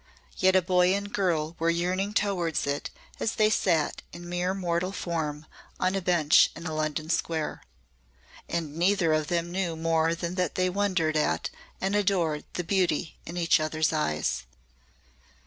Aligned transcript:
Yet 0.35 0.55
a 0.55 0.63
boy 0.63 0.95
and 0.95 1.13
girl 1.13 1.55
were 1.59 1.69
yearning 1.69 2.15
towards 2.15 2.65
it 2.65 2.89
as 3.19 3.35
they 3.35 3.51
sat 3.51 4.01
in 4.11 4.27
mere 4.27 4.55
mortal 4.55 4.91
form 4.91 5.45
on 5.79 5.93
a 5.93 6.01
bench 6.01 6.49
in 6.55 6.65
a 6.65 6.73
London 6.73 7.07
square. 7.07 7.61
And 8.49 8.75
neither 8.75 9.13
of 9.13 9.27
them 9.27 9.51
knew 9.51 9.75
more 9.75 10.15
than 10.15 10.33
that 10.41 10.55
they 10.55 10.71
wondered 10.71 11.15
at 11.15 11.51
and 11.79 11.95
adored 11.95 12.45
the 12.53 12.63
beauty 12.63 13.17
in 13.27 13.37
each 13.37 13.59
other's 13.59 13.93
eyes. 13.93 14.45